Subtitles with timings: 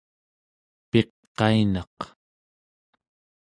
[0.89, 1.97] piqainaq